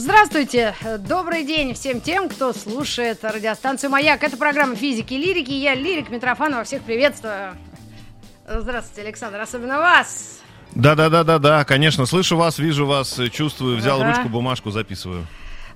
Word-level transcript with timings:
Здравствуйте, 0.00 0.76
добрый 1.00 1.44
день 1.44 1.74
всем 1.74 2.00
тем, 2.00 2.28
кто 2.28 2.52
слушает 2.52 3.18
радиостанцию 3.24 3.90
«Маяк». 3.90 4.22
Это 4.22 4.36
программа 4.36 4.76
«Физики 4.76 5.14
и 5.14 5.18
лирики». 5.18 5.50
Я 5.50 5.74
Лирик 5.74 6.08
Митрофанова, 6.08 6.62
всех 6.62 6.82
приветствую. 6.82 7.56
Здравствуйте, 8.46 9.02
Александр, 9.02 9.40
особенно 9.40 9.78
вас. 9.78 10.38
Да-да-да-да-да, 10.76 11.64
конечно, 11.64 12.06
слышу 12.06 12.36
вас, 12.36 12.60
вижу 12.60 12.86
вас, 12.86 13.18
чувствую, 13.32 13.76
взял 13.76 14.00
Ага. 14.00 14.10
ручку, 14.14 14.28
бумажку, 14.28 14.70
записываю. 14.70 15.26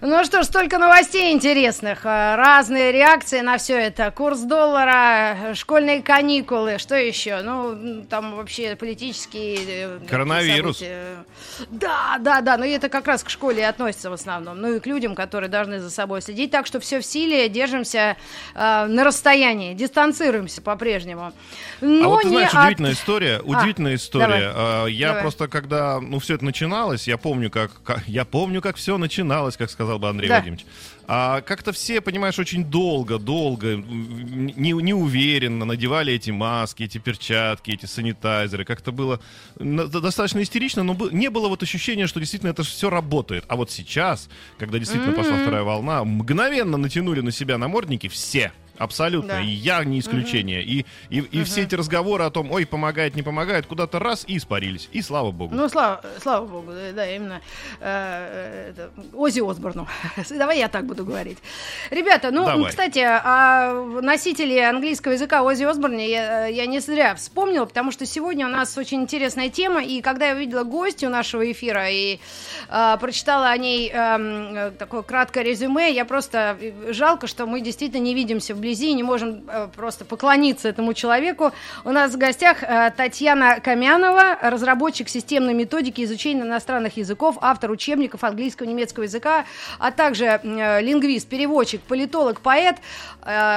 Ну 0.04 0.24
что 0.24 0.42
ж, 0.42 0.46
столько 0.46 0.78
новостей 0.78 1.32
интересных, 1.32 2.00
а, 2.02 2.34
разные 2.34 2.90
реакции 2.90 3.40
на 3.40 3.56
все 3.56 3.78
это. 3.78 4.10
Курс 4.10 4.40
доллара, 4.40 5.54
школьные 5.54 6.02
каникулы, 6.02 6.78
что 6.78 6.96
еще? 6.96 7.40
Ну, 7.42 8.02
там 8.10 8.34
вообще 8.34 8.74
политические... 8.74 9.58
э, 9.68 9.98
Коронавирус. 10.10 10.78
события. 10.78 11.24
Да, 11.70 12.16
да, 12.18 12.40
да, 12.40 12.56
но 12.56 12.64
это 12.64 12.88
как 12.88 13.06
раз 13.06 13.22
к 13.22 13.30
школе 13.30 13.60
и 13.60 13.64
относится 13.64 14.10
в 14.10 14.14
основном. 14.14 14.60
Ну 14.60 14.74
и 14.74 14.80
к 14.80 14.86
людям, 14.88 15.14
которые 15.14 15.48
должны 15.48 15.78
за 15.78 15.88
собой 15.88 16.20
следить. 16.20 16.50
Так 16.50 16.66
что 16.66 16.80
все 16.80 16.98
в 16.98 17.06
силе, 17.06 17.48
держимся 17.48 18.16
э, 18.56 18.86
на 18.86 19.04
расстоянии, 19.04 19.72
дистанцируемся 19.72 20.62
по-прежнему. 20.62 21.32
Но 21.80 22.06
а 22.06 22.08
вот 22.08 22.22
ты 22.22 22.28
знаешь, 22.28 22.50
от- 22.52 22.60
удивительная 22.64 22.92
история, 22.94 23.38
удивительная 23.40 23.94
история. 23.94 24.50
А, 24.52 24.86
Я 24.86 25.08
давай. 25.08 25.22
просто, 25.22 25.46
когда, 25.46 26.00
ну, 26.00 26.18
все 26.18 26.34
это 26.34 26.44
начиналось, 26.44 27.06
я 27.06 27.18
помню, 27.18 27.52
как, 27.52 27.70
как- 27.84 28.02
я 28.08 28.24
помню, 28.24 28.60
как 28.60 28.74
все 28.74 28.98
начиналось, 28.98 29.56
как 29.56 29.70
сказал 29.70 29.91
бы 29.98 30.08
Андрей 30.08 30.28
Да. 30.28 30.38
Вадимович. 30.38 30.64
А 31.06 31.40
как-то 31.40 31.72
все, 31.72 32.00
понимаешь, 32.00 32.38
очень 32.38 32.64
долго, 32.64 33.18
долго, 33.18 33.74
не, 33.76 34.72
неуверенно 34.72 35.64
надевали 35.64 36.12
эти 36.12 36.30
маски, 36.30 36.84
эти 36.84 36.98
перчатки, 36.98 37.72
эти 37.72 37.86
санитайзеры. 37.86 38.64
Как-то 38.64 38.92
было 38.92 39.20
достаточно 39.58 40.42
истерично, 40.42 40.82
но 40.84 40.96
не 41.10 41.28
было 41.28 41.48
вот 41.48 41.62
ощущения, 41.62 42.06
что 42.06 42.20
действительно 42.20 42.50
это 42.50 42.62
все 42.62 42.88
работает. 42.88 43.44
А 43.48 43.56
вот 43.56 43.70
сейчас, 43.70 44.28
когда 44.58 44.78
действительно 44.78 45.12
пошла 45.12 45.36
вторая 45.36 45.64
волна, 45.64 46.04
мгновенно 46.04 46.76
натянули 46.76 47.20
на 47.20 47.32
себя 47.32 47.58
намордники 47.58 48.08
все. 48.08 48.52
Абсолютно. 48.82 49.34
Да. 49.34 49.40
И 49.40 49.46
я 49.46 49.84
не 49.84 50.00
исключение. 50.00 50.62
И, 50.62 50.84
и, 51.08 51.18
и 51.18 51.44
все 51.44 51.62
эти 51.62 51.76
разговоры 51.76 52.24
о 52.24 52.30
том, 52.30 52.50
ой, 52.50 52.66
помогает, 52.66 53.14
не 53.14 53.22
помогает, 53.22 53.66
куда-то 53.66 54.00
раз 54.00 54.24
и 54.26 54.36
испарились. 54.36 54.88
И 54.90 55.02
слава 55.02 55.30
богу. 55.30 55.54
Ну, 55.54 55.68
слава, 55.68 56.00
слава 56.20 56.46
богу, 56.46 56.72
да, 56.94 57.06
именно 57.08 57.40
э, 57.80 58.70
это, 58.70 58.90
Оззи 59.14 59.48
Осборну. 59.48 59.86
Давай 60.30 60.58
я 60.58 60.68
так 60.68 60.84
буду 60.86 61.04
говорить. 61.04 61.38
Ребята, 61.90 62.32
ну, 62.32 62.44
Давай. 62.44 62.70
кстати, 62.70 62.98
о 62.98 64.00
носителе 64.02 64.68
английского 64.68 65.12
языка 65.12 65.44
Оззи 65.44 65.62
Осборне 65.62 66.10
я, 66.10 66.46
я 66.46 66.66
не 66.66 66.80
зря 66.80 67.14
вспомнила, 67.14 67.66
потому 67.66 67.92
что 67.92 68.04
сегодня 68.04 68.46
у 68.46 68.50
нас 68.50 68.76
очень 68.76 69.02
интересная 69.02 69.48
тема, 69.48 69.82
и 69.82 70.00
когда 70.00 70.30
я 70.30 70.34
увидела 70.34 70.64
гостью 70.64 71.08
нашего 71.08 71.50
эфира 71.50 71.88
и 71.88 72.18
э, 72.68 72.96
прочитала 73.00 73.50
о 73.50 73.56
ней 73.56 73.92
э, 73.94 74.72
такое 74.76 75.02
краткое 75.02 75.44
резюме, 75.44 75.92
я 75.92 76.04
просто 76.04 76.56
э, 76.60 76.92
жалко, 76.92 77.28
что 77.28 77.46
мы 77.46 77.60
действительно 77.60 78.02
не 78.02 78.14
видимся 78.14 78.54
вблизи 78.54 78.71
и 78.80 78.92
не 78.92 79.02
можем 79.02 79.44
э, 79.48 79.68
просто 79.74 80.04
поклониться 80.04 80.68
этому 80.68 80.94
человеку. 80.94 81.52
У 81.84 81.90
нас 81.90 82.12
в 82.12 82.18
гостях 82.18 82.62
э, 82.62 82.90
Татьяна 82.96 83.60
Камянова, 83.60 84.38
разработчик 84.40 85.08
системной 85.08 85.54
методики 85.54 86.02
изучения 86.04 86.42
иностранных 86.42 86.96
языков, 86.96 87.36
автор 87.40 87.70
учебников 87.70 88.24
английского 88.24 88.66
и 88.66 88.70
немецкого 88.70 89.04
языка, 89.04 89.44
а 89.78 89.90
также 89.90 90.24
э, 90.24 90.80
лингвист, 90.80 91.28
переводчик, 91.28 91.80
политолог, 91.82 92.40
поэт. 92.40 92.76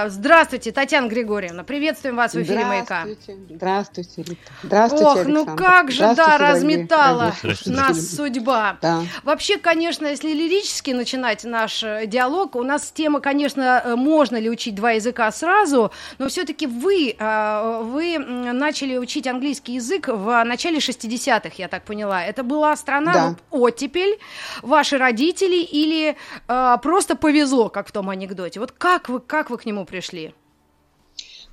Здравствуйте, 0.08 0.72
Татьяна 0.72 1.08
Григорьевна. 1.08 1.64
Приветствуем 1.64 2.16
вас 2.16 2.34
в 2.34 2.42
эфире 2.42 2.66
«Маяка». 2.66 3.02
Здравствуйте, 3.06 3.42
здравствуйте, 3.50 4.22
Рита. 4.22 4.52
Здравствуйте, 4.62 5.06
Ох, 5.06 5.26
ну 5.26 5.40
Александр. 5.40 5.64
как 5.64 5.92
же, 5.92 6.00
да, 6.02 6.14
Здравствуйте, 6.14 6.52
разметала 6.52 7.34
нас 7.66 8.16
судьба. 8.16 8.78
Да. 8.82 9.02
Вообще, 9.24 9.58
конечно, 9.58 10.06
если 10.06 10.34
лирически 10.34 10.92
начинать 10.92 11.44
наш 11.44 11.82
диалог, 11.82 12.56
у 12.56 12.64
нас 12.64 12.92
тема, 12.92 13.22
конечно, 13.22 13.96
можно 13.96 14.38
ли 14.38 14.50
учить 14.50 14.76
два 14.76 14.95
языка 14.96 15.32
сразу, 15.32 15.92
но 16.18 16.28
все-таки 16.28 16.68
вы, 16.68 17.16
э, 17.18 17.82
вы 17.84 18.18
начали 18.18 18.98
учить 18.98 19.28
английский 19.28 19.74
язык 19.76 20.08
в 20.08 20.44
начале 20.44 20.80
60-х, 20.80 21.56
я 21.58 21.68
так 21.68 21.84
поняла. 21.84 22.24
Это 22.24 22.44
была 22.44 22.76
страна, 22.76 23.14
Да. 23.14 23.36
оттепель, 23.52 24.20
ваши 24.62 24.98
родители 24.98 25.62
или 25.62 26.16
э, 26.48 26.78
просто 26.82 27.16
повезло, 27.16 27.70
как 27.70 27.88
в 27.88 27.92
том 27.92 28.10
анекдоте? 28.10 28.60
Вот 28.60 28.72
как 28.72 29.10
вы, 29.10 29.20
как 29.20 29.50
вы 29.50 29.58
к 29.58 29.66
нему 29.66 29.86
пришли? 29.86 30.34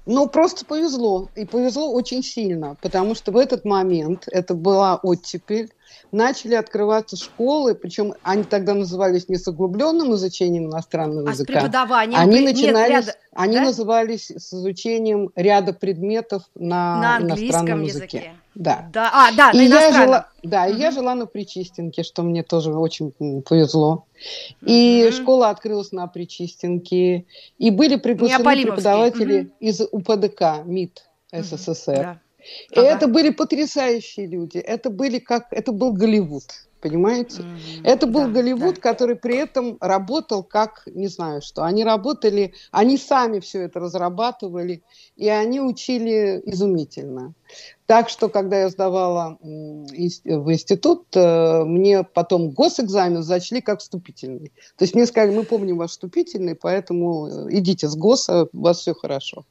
Ну, 0.06 0.26
просто 0.28 0.64
повезло. 0.64 1.28
И 1.36 1.44
повезло 1.44 1.92
очень 1.92 2.22
сильно, 2.24 2.76
потому 2.82 3.14
что 3.14 3.30
в 3.30 3.36
этот 3.36 3.64
момент, 3.64 4.24
это 4.26 4.54
была 4.54 4.96
оттепель, 4.96 5.70
начали 6.12 6.54
открываться 6.54 7.16
школы, 7.16 7.74
причем 7.74 8.14
они 8.22 8.44
тогда 8.44 8.74
назывались 8.74 9.28
не 9.28 9.36
с 9.36 9.46
углубленным 9.48 10.14
изучением 10.14 10.66
иностранного 10.66 11.28
А 11.30 11.32
с 11.32 11.36
языка. 11.36 11.52
преподаванием? 11.54 12.18
Они 12.20 12.40
Нет, 12.40 12.54
начинались, 12.54 13.06
ряда- 13.06 13.14
они 13.34 13.56
да? 13.56 13.62
назывались 13.64 14.30
с 14.30 14.52
изучением 14.52 15.30
ряда 15.36 15.72
предметов 15.72 16.42
на, 16.54 17.00
На 17.00 17.16
английском 17.16 17.44
иностранном 17.46 17.82
языке. 17.84 18.16
языке. 18.18 18.32
Да. 18.54 18.86
Да, 18.92 19.10
а, 19.14 19.32
да, 19.34 19.50
И 19.52 19.64
я 19.64 19.92
жила, 19.92 20.28
да, 20.42 20.66
и 20.66 20.74
я 20.76 20.90
жила 20.90 21.14
на 21.14 21.24
Причистенке, 21.24 22.02
что 22.02 22.22
мне 22.22 22.42
тоже 22.42 22.70
очень 22.74 23.12
повезло. 23.42 24.04
И 24.60 25.06
Мгм. 25.10 25.22
школа 25.22 25.48
открылась 25.48 25.90
на 25.92 26.06
Причистенке. 26.06 27.24
И 27.58 27.70
были 27.70 27.96
приглашены 27.96 28.44
преподаватели 28.44 29.40
Мгм. 29.42 29.52
из 29.60 29.80
УПДК, 29.80 30.64
МИД. 30.66 31.02
СССР. 31.32 31.96
Да. 31.96 32.20
И 32.70 32.78
Ага. 32.78 32.88
это 32.88 33.06
были 33.06 33.30
потрясающие 33.30 34.26
люди. 34.26 34.58
Это 34.58 34.90
были 34.90 35.18
как, 35.18 35.46
это 35.50 35.72
был 35.72 35.92
Голливуд, 35.92 36.44
понимаете? 36.80 37.42
Мгм. 37.42 37.84
Это 37.84 38.06
был 38.06 38.22
Да, 38.22 38.28
Голливуд, 38.28 38.74
да. 38.76 38.80
который 38.80 39.16
при 39.16 39.36
этом 39.36 39.76
работал 39.80 40.42
как, 40.42 40.82
не 40.86 41.08
знаю 41.08 41.42
что, 41.42 41.62
они 41.62 41.84
работали, 41.84 42.54
они 42.70 42.98
сами 42.98 43.40
все 43.40 43.62
это 43.62 43.80
разрабатывали, 43.80 44.82
и 45.16 45.28
они 45.28 45.60
учили 45.60 46.42
изумительно. 46.46 47.34
Так 47.86 48.08
что, 48.08 48.28
когда 48.30 48.60
я 48.60 48.68
сдавала 48.70 49.38
в 49.42 50.52
институт, 50.52 51.04
э, 51.14 51.64
мне 51.64 52.02
потом 52.02 52.50
госэкзамен 52.50 53.22
зачли 53.22 53.60
как 53.60 53.80
вступительный. 53.80 54.52
То 54.76 54.84
есть 54.84 54.94
мне 54.94 55.06
сказали, 55.06 55.36
мы 55.36 55.44
помним 55.44 55.76
ваш 55.76 55.90
вступительный, 55.90 56.54
поэтому 56.54 57.26
э, 57.26 57.46
идите 57.50 57.88
с 57.88 57.94
ГОСа, 57.94 58.48
у 58.52 58.60
вас 58.60 58.80
все 58.80 58.94
хорошо. 58.94 59.44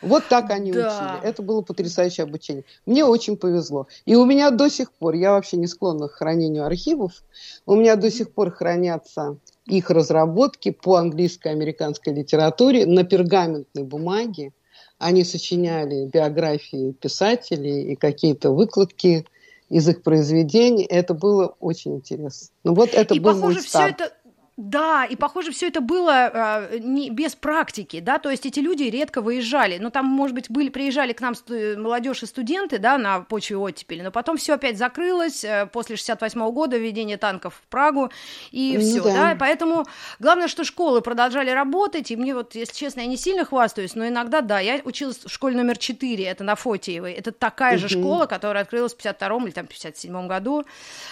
Вот 0.00 0.24
так 0.28 0.50
они 0.50 0.72
Да. 0.72 1.18
учили. 1.18 1.28
Это 1.28 1.42
было 1.42 1.60
потрясающее 1.62 2.24
обучение. 2.24 2.64
Мне 2.86 3.04
очень 3.04 3.36
повезло. 3.36 3.88
И 4.06 4.14
у 4.14 4.24
меня 4.24 4.50
до 4.50 4.70
сих 4.70 4.92
пор, 4.92 5.14
я 5.14 5.32
вообще 5.32 5.56
не 5.56 5.66
склонна 5.66 6.08
к 6.08 6.12
хранению 6.12 6.64
архивов, 6.64 7.24
у 7.66 7.74
меня 7.74 7.96
до 7.96 8.10
сих 8.10 8.32
пор 8.32 8.50
хранятся 8.52 9.36
их 9.66 9.90
разработки 9.90 10.70
по 10.70 10.96
английской 10.96 11.48
и 11.48 11.50
американской 11.52 12.14
литературе 12.14 12.86
на 12.86 13.04
пергаментной 13.04 13.82
бумаге. 13.82 14.52
Они 14.98 15.24
сочиняли 15.24 16.06
биографии 16.06 16.92
писателей 16.92 17.92
и 17.92 17.96
какие-то 17.96 18.50
выкладки 18.50 19.26
из 19.68 19.86
их 19.88 20.02
произведений. 20.02 20.84
Это 20.84 21.12
было 21.14 21.54
очень 21.60 21.96
интересно. 21.96 22.48
Ну 22.64 22.74
вот 22.74 22.94
это 22.94 23.14
и 23.14 23.20
был 23.20 23.34
похоже, 23.34 23.44
мой 23.44 23.54
все 23.60 23.68
старт. 23.68 24.00
это. 24.00 24.12
Да, 24.58 25.04
и 25.04 25.14
похоже, 25.14 25.52
все 25.52 25.68
это 25.68 25.80
было 25.80 26.12
а, 26.12 26.68
не, 26.78 27.10
без 27.10 27.36
практики, 27.36 28.00
да, 28.00 28.18
то 28.18 28.28
есть 28.28 28.44
эти 28.44 28.58
люди 28.58 28.82
редко 28.82 29.20
выезжали. 29.20 29.78
Ну, 29.78 29.90
там, 29.90 30.06
может 30.06 30.34
быть, 30.34 30.50
были, 30.50 30.68
приезжали 30.68 31.12
к 31.12 31.20
нам 31.20 31.34
молодежь 31.48 32.24
и 32.24 32.26
студенты, 32.26 32.78
да, 32.78 32.98
на 32.98 33.20
почве 33.20 33.56
оттепели, 33.56 34.02
но 34.02 34.10
потом 34.10 34.36
все 34.36 34.54
опять 34.54 34.76
закрылось 34.76 35.44
э, 35.44 35.68
после 35.72 35.94
68 35.94 36.50
года, 36.50 36.76
введение 36.76 37.18
танков 37.18 37.54
в 37.62 37.68
Прагу, 37.68 38.10
и 38.50 38.74
Ну 38.74 38.80
все, 38.80 39.02
да. 39.04 39.12
да. 39.12 39.36
Поэтому 39.38 39.86
главное, 40.18 40.48
что 40.48 40.64
школы 40.64 41.02
продолжали 41.02 41.50
работать, 41.50 42.10
и 42.10 42.16
мне 42.16 42.34
вот, 42.34 42.56
если 42.56 42.74
честно, 42.74 43.02
я 43.02 43.06
не 43.06 43.16
сильно 43.16 43.44
хвастаюсь, 43.44 43.94
но 43.94 44.08
иногда, 44.08 44.40
да, 44.40 44.58
я 44.58 44.80
училась 44.84 45.24
в 45.24 45.28
школе 45.28 45.56
номер 45.56 45.78
4, 45.78 46.24
это 46.24 46.42
на 46.42 46.56
Фотиевой, 46.56 47.12
это 47.12 47.30
такая 47.30 47.78
же 47.78 47.86
Мгм. 47.86 48.02
школа, 48.02 48.26
которая 48.26 48.64
открылась 48.64 48.92
в 48.92 48.96
52 48.96 49.44
или 49.44 49.50
там 49.52 49.66
57 49.68 50.26
году, 50.26 50.64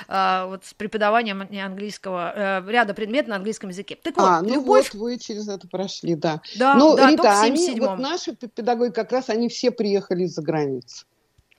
а, 0.08 0.46
вот 0.46 0.64
с 0.64 0.74
преподаванием 0.74 1.46
английского, 1.64 2.32
э, 2.34 2.62
ряда 2.68 2.92
предметов 2.92 3.35
на 3.36 3.38
английском 3.38 3.70
языке. 3.70 3.98
Так 4.02 4.16
вот, 4.16 4.24
а, 4.24 4.40
ну 4.42 4.54
любовь, 4.54 4.92
вот 4.94 5.00
вы 5.00 5.18
через 5.18 5.46
это 5.48 5.68
прошли, 5.68 6.14
да. 6.14 6.40
да, 6.58 6.74
ну, 6.74 6.96
да, 6.96 7.10
Рита, 7.10 7.22
только 7.22 7.36
в 7.36 7.42
они, 7.42 7.56
77 7.66 7.86
вот 7.86 7.98
наши 7.98 8.34
педагоги 8.34 8.92
как 8.92 9.12
раз, 9.12 9.28
они 9.28 9.48
все 9.48 9.70
приехали 9.70 10.24
из-за 10.24 10.42
границы. 10.42 11.04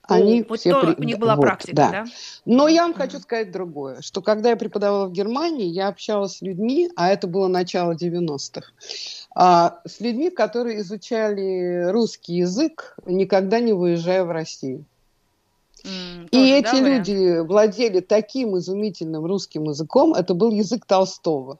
Они 0.02 0.42
вот 0.48 0.58
все 0.58 0.72
то 0.72 0.80
при- 0.80 1.02
у 1.02 1.06
них 1.06 1.18
была 1.18 1.36
вот, 1.36 1.42
практика, 1.42 1.76
да. 1.76 1.90
да? 1.90 2.04
Но 2.46 2.66
я 2.66 2.82
вам 2.82 2.94
хочу 2.94 3.18
сказать 3.20 3.52
другое, 3.52 4.00
что 4.00 4.22
когда 4.22 4.50
я 4.50 4.56
преподавала 4.56 5.06
в 5.06 5.12
Германии, 5.12 5.66
я 5.66 5.88
общалась 5.88 6.38
с 6.38 6.40
людьми, 6.42 6.90
а 6.96 7.10
это 7.10 7.26
было 7.26 7.46
начало 7.46 7.92
90-х, 7.92 8.72
а, 9.34 9.80
с 9.86 10.00
людьми, 10.00 10.30
которые 10.30 10.80
изучали 10.80 11.90
русский 11.90 12.36
язык, 12.36 12.96
никогда 13.04 13.60
не 13.60 13.74
выезжая 13.74 14.24
в 14.24 14.30
Россию. 14.30 14.84
М, 15.84 16.24
И 16.24 16.28
тоже, 16.30 16.52
эти 16.54 16.64
да, 16.64 16.72
вариант? 16.82 17.08
люди 17.08 17.38
владели 17.40 18.00
таким 18.00 18.56
изумительным 18.56 19.26
русским 19.26 19.64
языком, 19.64 20.14
это 20.14 20.32
был 20.32 20.50
язык 20.52 20.86
Толстого. 20.86 21.58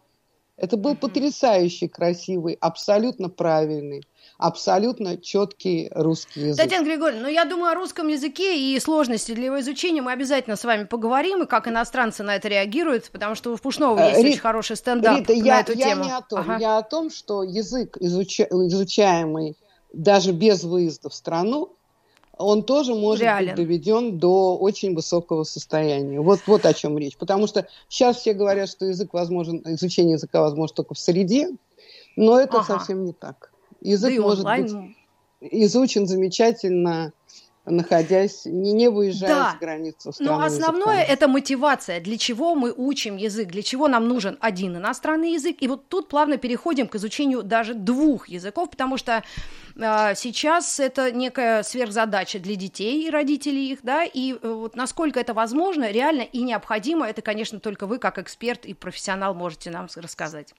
Это 0.58 0.76
был 0.76 0.90
Мгм. 0.90 0.98
потрясающий, 1.00 1.86
красивый, 1.86 2.58
абсолютно 2.60 3.28
правильный, 3.28 4.02
абсолютно 4.38 5.16
четкий 5.16 5.88
русский 5.94 6.48
язык. 6.48 6.64
Татьяна 6.64 6.84
Григорьевна, 6.84 7.22
ну 7.22 7.32
я 7.32 7.44
думаю, 7.44 7.70
о 7.70 7.74
русском 7.76 8.08
языке 8.08 8.58
и 8.58 8.78
сложности 8.80 9.32
для 9.32 9.46
его 9.46 9.60
изучения 9.60 10.02
мы 10.02 10.10
обязательно 10.12 10.56
с 10.56 10.64
вами 10.64 10.82
поговорим, 10.84 11.44
и 11.44 11.46
как 11.46 11.68
иностранцы 11.68 12.24
на 12.24 12.34
это 12.34 12.48
реагируют, 12.48 13.08
потому 13.12 13.36
что 13.36 13.52
у 13.52 13.56
Пушного 13.56 13.98
Э, 14.00 14.08
есть 14.10 14.18
Рит- 14.18 14.26
очень 14.32 14.40
хороший 14.40 14.76
стендап 14.76 15.18
Рита, 15.20 15.32
на 15.32 15.44
я, 15.44 15.60
эту 15.60 15.72
я 15.74 15.88
тему. 15.90 16.04
не 16.04 16.10
о 16.10 16.20
том. 16.22 16.40
Ага. 16.40 16.56
Я 16.58 16.78
о 16.78 16.82
том, 16.82 17.10
что 17.10 17.44
язык, 17.44 17.96
изуча- 18.00 18.48
изучаемый 18.50 19.56
даже 19.92 20.32
без 20.32 20.64
выезда 20.64 21.08
в 21.08 21.14
страну, 21.14 21.76
он 22.38 22.62
тоже 22.62 22.94
может 22.94 23.22
Реален. 23.22 23.48
быть 23.48 23.56
доведен 23.56 24.18
до 24.18 24.56
очень 24.56 24.94
высокого 24.94 25.44
состояния. 25.44 26.20
Вот, 26.20 26.40
вот 26.46 26.64
о 26.64 26.72
чем 26.72 26.96
речь. 26.96 27.16
Потому 27.16 27.46
что 27.46 27.66
сейчас 27.88 28.18
все 28.18 28.32
говорят, 28.32 28.68
что 28.68 28.86
язык 28.86 29.12
возможен, 29.12 29.62
изучение 29.66 30.14
языка 30.14 30.40
возможно 30.40 30.74
только 30.76 30.94
в 30.94 30.98
среде, 30.98 31.50
но 32.16 32.38
это 32.38 32.58
Ага. 32.58 32.78
совсем 32.78 33.04
не 33.04 33.12
так. 33.12 33.52
Да 33.80 33.88
Язык 33.90 34.12
и 34.12 34.18
может 34.18 34.40
онлайн, 34.40 34.64
быть 35.40 35.52
изучен 35.52 36.06
замечательно, 36.06 37.12
находясь, 37.70 38.44
не, 38.44 38.72
не 38.72 38.88
выезжая 38.88 39.28
Да. 39.34 39.54
с 39.56 39.60
границы 39.60 40.08
Но 40.08 40.12
страны 40.12 40.30
Ну, 40.38 40.44
основное 40.46 40.96
языка. 40.98 41.12
это 41.12 41.28
мотивация. 41.28 42.00
Для 42.00 42.18
чего 42.18 42.54
мы 42.54 42.72
учим 42.76 43.16
язык? 43.16 43.48
Для 43.48 43.62
чего 43.62 43.88
нам 43.88 44.08
нужен 44.08 44.36
один 44.40 44.76
иностранный 44.76 45.32
язык? 45.32 45.56
И 45.60 45.68
вот 45.68 45.88
тут 45.88 46.08
плавно 46.08 46.36
переходим 46.38 46.88
к 46.88 46.94
изучению 46.96 47.42
даже 47.42 47.74
двух 47.74 48.28
языков, 48.28 48.70
потому 48.70 48.96
что 48.96 49.22
а, 49.80 50.14
сейчас 50.14 50.80
это 50.80 51.12
некая 51.12 51.62
сверхзадача 51.62 52.38
для 52.38 52.56
детей 52.56 53.06
и 53.06 53.10
родителей 53.10 53.72
их, 53.72 53.80
да, 53.82 54.04
и 54.04 54.32
э, 54.34 54.38
вот 54.42 54.74
насколько 54.76 55.20
это 55.20 55.34
возможно, 55.34 55.90
реально 55.90 56.22
и 56.22 56.42
необходимо, 56.42 57.06
это, 57.06 57.22
конечно, 57.22 57.60
только 57.60 57.86
вы 57.86 57.98
как 57.98 58.18
эксперт 58.18 58.64
и 58.66 58.74
профессионал 58.74 59.34
можете 59.34 59.70
нам 59.70 59.88
рассказать. 59.96 60.54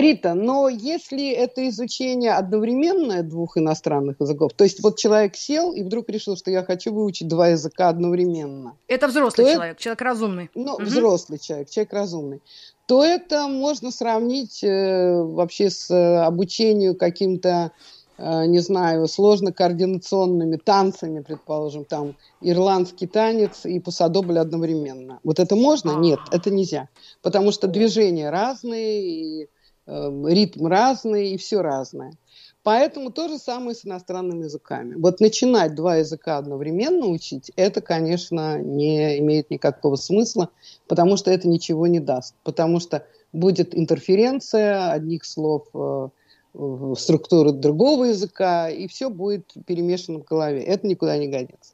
Рита, 0.00 0.32
но 0.32 0.70
если 0.70 1.30
это 1.32 1.68
изучение 1.68 2.32
одновременное 2.32 3.22
двух 3.22 3.58
иностранных 3.58 4.16
языков, 4.20 4.52
то 4.56 4.64
есть 4.64 4.82
вот 4.82 4.96
человек 4.96 5.36
сел 5.36 5.72
и 5.72 5.82
вдруг 5.82 6.08
решил, 6.08 6.34
что 6.34 6.50
я 6.50 6.62
хочу 6.62 6.94
выучить 6.94 7.28
два 7.28 7.48
языка 7.48 7.90
одновременно, 7.90 8.74
Это 8.88 9.06
взрослый 9.08 9.44
То 9.44 9.50
это- 9.50 9.52
человек, 9.58 9.78
человек 9.78 10.00
разумный. 10.02 10.50
ну, 10.54 10.74
Мгм. 10.78 10.84
взрослый 10.86 11.38
человек, 11.38 11.68
человек 11.68 11.92
разумный, 11.92 12.42
то 12.86 13.04
это 13.04 13.48
можно 13.48 13.90
сравнить 13.90 14.64
э, 14.64 15.22
вообще 15.22 15.68
с 15.68 15.90
э, 15.90 16.24
обучением 16.24 16.94
каким-то, 16.94 17.72
э, 18.16 18.46
не 18.46 18.60
знаю, 18.60 19.06
сложно-координационными 19.08 20.56
танцами, 20.56 21.20
предположим, 21.20 21.84
там 21.84 22.16
ирландский 22.40 23.06
танец 23.06 23.66
и 23.66 23.78
пасадобль 23.78 24.38
одновременно. 24.38 25.20
Вот 25.22 25.38
это 25.38 25.54
можно? 25.54 25.92
А. 25.92 25.96
Нет, 25.96 26.20
это 26.30 26.50
нельзя. 26.50 26.88
Потому 27.20 27.52
что 27.52 27.66
движения 27.68 28.30
разные, 28.30 29.42
и, 29.42 29.48
ритм 29.86 30.66
разный, 30.66 31.30
и 31.30 31.36
все 31.36 31.62
разное. 31.62 32.14
Поэтому 32.62 33.10
то 33.10 33.28
же 33.28 33.38
самое 33.38 33.74
с 33.74 33.84
иностранными 33.84 34.44
языками. 34.44 34.94
Вот 34.94 35.18
начинать 35.20 35.74
два 35.74 35.96
языка 35.96 36.38
одновременно 36.38 37.06
учить, 37.06 37.50
это, 37.56 37.80
конечно, 37.80 38.58
не 38.58 39.18
имеет 39.18 39.50
никакого 39.50 39.96
смысла, 39.96 40.48
потому 40.86 41.16
что 41.16 41.32
это 41.32 41.48
ничего 41.48 41.88
не 41.88 41.98
даст. 41.98 42.36
Потому 42.44 42.78
что 42.78 43.04
будет 43.32 43.76
интерференция 43.76 44.92
одних 44.92 45.24
слов 45.24 45.66
э, 45.74 46.08
в 46.54 46.94
структуры 46.94 47.50
другого 47.50 48.04
языка, 48.04 48.68
и 48.70 48.86
все 48.86 49.10
будет 49.10 49.52
перемешано 49.66 50.20
в 50.20 50.24
голове. 50.24 50.62
Это 50.62 50.86
никуда 50.86 51.16
не 51.16 51.26
годится. 51.26 51.72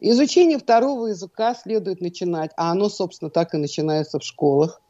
Изучение 0.00 0.58
второго 0.58 1.06
языка 1.06 1.54
следует 1.54 2.02
начинать, 2.02 2.50
а 2.56 2.72
оно, 2.72 2.90
собственно, 2.90 3.30
так 3.30 3.54
и 3.54 3.58
начинается 3.58 4.18
в 4.18 4.22
школах, 4.24 4.82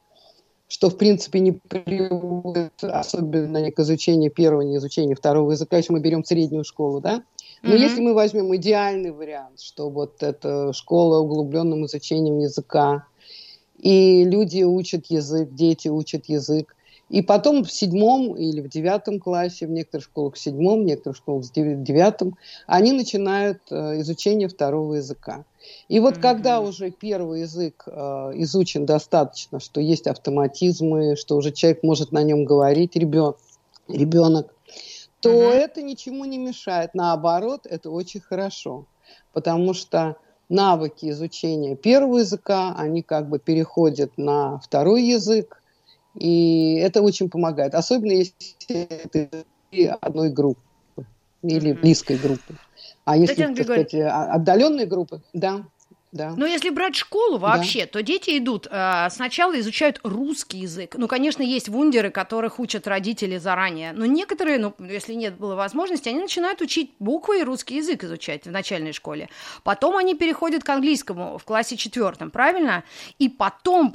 что, 0.69 0.91
в 0.91 0.99
принципе, 0.99 1.41
не 1.41 1.53
приводит 1.53 2.83
особенно 2.83 3.71
к 3.71 3.79
изучению 3.81 4.31
первого, 4.31 4.63
не 4.63 4.77
изучению 4.77 5.17
второго 5.17 5.53
языка, 5.53 5.77
если 5.77 5.93
мы 5.93 6.01
берем 6.01 6.25
среднюю 6.25 6.65
школу, 6.65 7.01
да? 7.01 7.23
Но 7.63 7.75
Мгм. 7.75 7.83
если 7.83 8.01
мы 8.01 8.15
возьмем 8.15 8.55
идеальный 8.57 9.13
вариант, 9.13 9.61
что 9.61 9.91
вот 9.91 10.23
это 10.23 10.73
школа 10.73 11.21
углубленным 11.21 11.87
изучением 11.87 12.39
языка, 12.39 13.07
и 13.79 14.25
люди 14.25 14.63
учат 14.63 15.07
язык, 15.07 15.51
дети 15.53 15.89
учат 15.89 16.27
язык, 16.27 16.76
и 17.09 17.23
потом 17.23 17.65
в 17.65 17.73
седьмом 17.73 18.37
или 18.37 18.61
в 18.61 18.69
девятом 18.69 19.21
классе, 19.21 19.67
в 19.67 19.71
некоторых 19.71 20.05
школах 20.07 20.35
в 20.35 20.39
седьмом, 20.39 20.83
в 20.83 20.85
некоторых 20.85 21.17
школах 21.17 21.45
в 21.45 21.53
дев- 21.53 21.83
девятом, 21.83 22.37
они 22.67 22.93
начинают 22.93 23.61
э, 23.71 24.01
изучение 24.01 24.49
второго 24.49 24.95
языка. 24.95 25.45
И 25.89 26.01
вот 26.01 26.15
Мгм. 26.15 26.23
когда 26.23 26.61
уже 26.61 26.91
первый 26.91 27.43
язык 27.43 27.85
э, 27.87 27.91
изучен 28.35 28.87
достаточно, 28.87 29.61
что 29.61 29.81
есть 29.81 30.07
автоматизмы, 30.07 31.17
что 31.17 31.37
уже 31.37 31.53
человек 31.53 31.83
может 31.83 32.11
на 32.13 32.23
нем 32.25 32.45
говорить, 32.45 32.97
ребен- 32.97 33.37
ребенок, 33.89 34.53
то 35.21 35.31
Мгм. 35.31 35.53
это 35.53 35.83
ничему 35.83 36.25
не 36.25 36.39
мешает. 36.39 36.91
Наоборот, 36.95 37.67
это 37.67 37.91
очень 37.91 38.21
хорошо, 38.21 38.87
потому 39.33 39.75
что 39.75 40.17
навыки 40.49 41.11
изучения 41.11 41.77
первого 41.77 42.19
языка, 42.19 42.75
они 42.77 43.03
как 43.03 43.29
бы 43.29 43.39
переходят 43.39 44.17
на 44.17 44.59
второй 44.59 45.05
язык, 45.05 45.63
и 46.19 46.75
это 46.77 47.03
очень 47.03 47.29
помогает. 47.31 47.75
Особенно 47.75 48.13
если 48.13 48.35
языки 48.69 49.97
одной 50.01 50.31
группы 50.31 50.61
или 51.43 51.73
близкой 51.73 52.17
группы. 52.19 52.55
А 53.05 53.17
если, 53.17 53.35
Татьяна 53.35 53.55
так 53.57 53.65
сказать, 53.65 53.95
отдаленные 53.95 54.87
группы, 54.87 55.23
да, 55.33 55.65
да. 56.13 56.35
Но 56.37 56.47
если 56.47 56.71
брать 56.71 56.97
школу 56.97 57.39
вообще, 57.39 57.87
то 57.87 58.03
дети 58.03 58.39
идут, 58.39 58.67
э, 58.71 59.09
сначала 59.11 59.59
изучают 59.61 60.01
русский 60.03 60.59
язык. 60.59 60.95
Ну, 60.97 61.09
конечно, 61.09 61.43
есть 61.43 61.69
вундеры, 61.69 62.11
которых 62.11 62.59
учат 62.59 62.87
родители 62.87 63.39
заранее. 63.39 63.93
Но 63.93 64.07
некоторые, 64.07 64.59
ну, 64.59 64.75
если 64.79 65.15
нет 65.15 65.37
было 65.37 65.55
возможности, 65.55 66.09
они 66.09 66.21
начинают 66.21 66.61
учить 66.61 66.93
буквы 66.99 67.41
и 67.41 67.43
русский 67.45 67.77
язык 67.77 68.05
изучать 68.05 68.47
в 68.47 68.51
начальной 68.51 68.93
школе. 68.93 69.29
Потом 69.63 69.97
они 69.97 70.15
переходят 70.15 70.65
к 70.65 70.69
английскому 70.71 71.39
в 71.39 71.45
классе 71.45 71.77
четвертом, 71.77 72.31
правильно? 72.31 72.85
И 73.19 73.29
потом, 73.29 73.91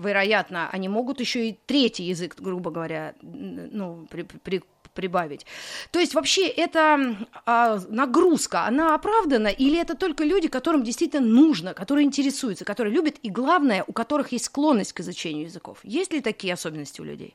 вероятно, 0.00 0.68
они 0.70 0.88
могут 0.88 1.20
еще 1.20 1.48
и 1.48 1.58
третий 1.66 2.04
язык, 2.04 2.36
грубо 2.38 2.70
говоря, 2.70 3.14
ну, 3.22 4.06
при- 4.10 4.22
при- 4.22 4.62
прибавить. 4.94 5.44
То 5.90 5.98
есть 5.98 6.14
вообще 6.14 6.46
эта 6.48 7.16
а, 7.44 7.80
нагрузка, 7.88 8.66
она 8.66 8.94
оправдана 8.94 9.48
или 9.48 9.78
это 9.78 9.94
только 9.94 10.24
люди, 10.24 10.48
которым 10.48 10.82
действительно 10.82 11.26
нужно, 11.26 11.74
которые 11.74 12.06
интересуются, 12.06 12.64
которые 12.64 12.94
любят 12.94 13.16
и 13.22 13.28
главное, 13.30 13.84
у 13.86 13.92
которых 13.92 14.32
есть 14.32 14.46
склонность 14.46 14.92
к 14.92 15.00
изучению 15.00 15.44
языков? 15.44 15.78
Есть 15.82 16.12
ли 16.12 16.20
такие 16.20 16.54
особенности 16.54 17.00
у 17.00 17.04
людей? 17.04 17.34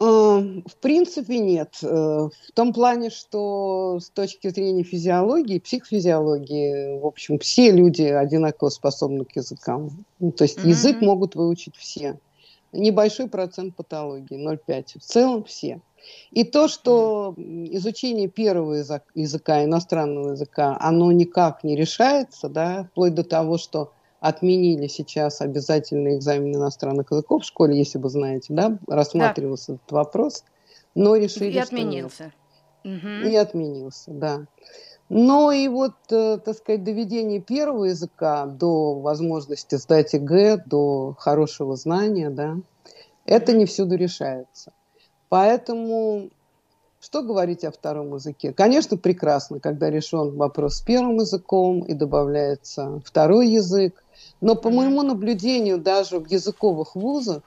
Э, 0.00 0.04
В 0.04 0.76
принципе, 0.80 1.38
нет. 1.38 1.74
Э, 1.82 1.86
В 1.86 2.52
том 2.54 2.72
плане, 2.72 3.10
что 3.10 3.98
с 4.00 4.08
точки 4.08 4.48
зрения 4.48 4.82
физиологии, 4.82 5.58
психофизиологии, 5.58 6.98
в 6.98 7.06
общем, 7.06 7.38
все 7.38 7.70
люди 7.70 8.02
одинаково 8.02 8.70
способны 8.70 9.24
к 9.24 9.36
языкам. 9.36 9.90
Ну, 10.18 10.32
то 10.32 10.44
есть 10.44 10.58
Мгм. 10.58 10.68
язык 10.68 11.00
могут 11.02 11.34
выучить 11.34 11.76
все. 11.76 12.18
Небольшой 12.72 13.28
процент 13.28 13.74
патологии, 13.76 14.38
0,5. 14.38 14.98
В 14.98 15.02
целом 15.02 15.44
все. 15.44 15.80
И 16.30 16.44
то, 16.44 16.68
что 16.68 17.34
изучение 17.36 18.28
первого 18.28 18.74
языка, 18.74 19.04
языка, 19.14 19.64
иностранного 19.64 20.32
языка, 20.32 20.76
оно 20.80 21.12
никак 21.12 21.64
не 21.64 21.76
решается, 21.76 22.48
да, 22.48 22.88
вплоть 22.90 23.14
до 23.14 23.24
того, 23.24 23.58
что 23.58 23.92
отменили 24.20 24.86
сейчас 24.86 25.40
обязательный 25.40 26.16
экзамен 26.16 26.54
иностранных 26.54 27.10
языков 27.10 27.42
в 27.42 27.46
школе, 27.46 27.76
если 27.76 27.98
вы 27.98 28.08
знаете, 28.08 28.52
да, 28.54 28.78
рассматривался 28.86 29.74
этот 29.74 29.90
вопрос, 29.90 30.44
но 30.94 31.16
решили, 31.16 31.48
И 31.48 31.52
что 31.52 31.62
отменился. 31.62 32.32
Мгм. 32.84 33.24
И 33.24 33.34
отменился, 33.34 34.10
да. 34.10 34.46
Но 35.10 35.50
и 35.50 35.66
вот, 35.66 35.96
э, 36.10 36.38
так 36.38 36.56
сказать, 36.56 36.84
доведение 36.84 37.40
первого 37.40 37.86
языка 37.86 38.46
до 38.46 38.94
возможности 38.94 39.74
сдать 39.74 40.12
ЕГЭ, 40.12 40.62
до 40.66 41.16
хорошего 41.18 41.74
знания, 41.74 42.30
да, 42.30 42.56
это 43.26 43.52
не 43.52 43.66
всюду 43.66 43.96
решается. 43.96 44.72
Поэтому 45.28 46.30
что 47.00 47.22
говорить 47.22 47.64
о 47.64 47.72
втором 47.72 48.14
языке? 48.14 48.52
Конечно, 48.52 48.96
прекрасно, 48.96 49.58
когда 49.58 49.90
решен 49.90 50.36
вопрос 50.36 50.76
с 50.76 50.80
первым 50.80 51.16
языком 51.16 51.80
и 51.80 51.92
добавляется 51.92 53.02
второй 53.04 53.48
язык. 53.48 54.04
Но 54.40 54.54
по 54.54 54.70
моему 54.70 55.02
наблюдению, 55.02 55.78
даже 55.78 56.20
в 56.20 56.30
языковых 56.30 56.94
вузах 56.94 57.42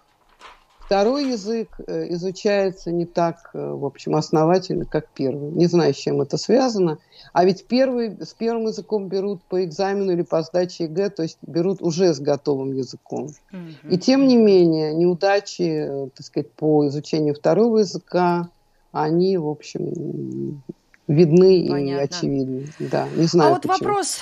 Второй 0.86 1.30
язык 1.30 1.70
э, 1.88 2.14
изучается 2.14 2.92
не 2.92 3.06
так, 3.06 3.52
э, 3.54 3.72
в 3.72 3.86
общем, 3.86 4.16
основательно, 4.16 4.86
как 4.86 5.08
первый. 5.16 5.52
Не 5.52 5.68
знаю, 5.68 5.94
с 5.94 5.98
чем 5.98 6.22
это 6.22 6.38
связано. 6.38 6.98
А 7.32 7.46
ведь 7.46 7.66
первый, 7.68 8.18
с 8.22 8.34
первым 8.34 8.68
языком 8.68 9.08
берут 9.08 9.42
по 9.44 9.64
экзамену 9.64 10.12
или 10.12 10.24
по 10.24 10.42
сдаче 10.42 10.84
ЕГЭ, 10.84 11.10
то 11.10 11.24
есть 11.24 11.38
берут 11.42 11.82
уже 11.82 12.14
с 12.14 12.20
готовым 12.20 12.74
языком. 12.74 13.30
Mm-hmm. 13.52 13.90
И 13.92 13.98
тем 13.98 14.28
не 14.28 14.36
менее, 14.36 14.94
неудачи, 14.94 15.86
э, 15.88 16.10
так 16.16 16.26
сказать, 16.26 16.52
по 16.52 16.86
изучению 16.88 17.34
второго 17.34 17.80
языка, 17.80 18.50
они, 18.92 19.38
в 19.38 19.48
общем, 19.48 20.62
видны 21.08 21.68
Понятно. 21.70 22.02
и 22.02 22.04
очевидны. 22.04 22.68
Да, 22.80 23.08
не 23.16 23.26
знаю. 23.26 23.52
А 23.52 23.54
вот 23.54 23.64
почему. 23.64 23.90
вопрос 23.90 24.20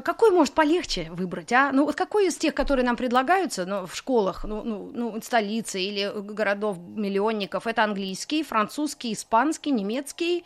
какой 0.00 0.30
может 0.30 0.54
полегче 0.54 1.08
выбрать, 1.10 1.52
а? 1.52 1.72
Ну, 1.72 1.84
вот 1.84 1.96
какой 1.96 2.28
из 2.28 2.36
тех, 2.36 2.54
которые 2.54 2.84
нам 2.86 2.96
предлагаются 2.96 3.66
ну, 3.66 3.86
в 3.86 3.94
школах, 3.94 4.44
ну, 4.44 4.62
ну, 4.62 4.90
ну, 4.94 5.20
столицы 5.20 5.80
или 5.80 6.10
городов-миллионников, 6.14 7.66
это 7.66 7.84
английский, 7.84 8.42
французский, 8.42 9.12
испанский, 9.12 9.70
немецкий, 9.70 10.44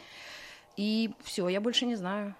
и 0.77 1.11
все, 1.23 1.49
я 1.49 1.61
больше 1.61 1.87
не 1.87 1.97
знаю. 1.97 2.35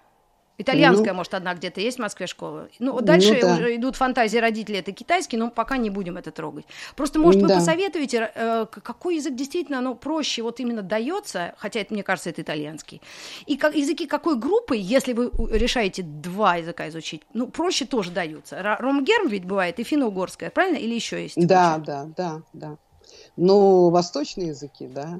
Итальянская, 0.59 1.11
ну, 1.11 1.17
может, 1.17 1.33
одна 1.35 1.53
где-то 1.53 1.79
есть 1.79 1.97
в 1.97 2.01
Москве 2.01 2.25
школа. 2.25 2.67
Ну, 2.79 2.93
вот 2.93 3.05
дальше 3.05 3.33
ну, 3.33 3.41
да. 3.41 3.53
уже 3.53 3.75
идут 3.75 3.95
фантазии 3.95 4.39
родителей, 4.39 4.79
это 4.79 4.91
китайский, 4.91 5.37
но 5.37 5.51
пока 5.51 5.77
не 5.77 5.91
будем 5.91 6.17
это 6.17 6.31
трогать. 6.31 6.65
Просто, 6.95 7.19
может, 7.19 7.41
вы 7.41 7.47
да. 7.47 7.55
посоветуете, 7.55 8.31
э, 8.33 8.65
какой 8.69 9.17
язык 9.17 9.35
действительно 9.35 9.81
ну, 9.81 9.93
проще 9.93 10.41
вот 10.41 10.59
именно 10.59 10.81
дается, 10.81 11.53
хотя 11.57 11.79
это, 11.79 11.93
мне 11.93 12.01
кажется, 12.01 12.31
это 12.31 12.41
итальянский. 12.41 13.01
И 13.45 13.55
как, 13.55 13.75
языки 13.75 14.07
какой 14.07 14.35
группы, 14.35 14.75
если 14.75 15.13
вы 15.13 15.31
решаете 15.51 16.01
два 16.01 16.55
языка 16.55 16.89
изучить, 16.89 17.21
ну, 17.33 17.47
проще 17.47 17.85
тоже 17.85 18.09
даются. 18.09 18.59
Ромгерм 18.79 19.27
ведь 19.27 19.45
бывает 19.45 19.79
и 19.79 19.83
финно-угорская, 19.83 20.49
правильно? 20.49 20.77
Или 20.77 20.95
еще 20.95 21.21
есть? 21.21 21.35
Да, 21.37 21.77
да, 21.77 22.07
да, 22.17 22.41
да. 22.53 22.77
Ну, 23.35 23.89
восточные 23.91 24.49
языки, 24.49 24.87
да. 24.87 25.19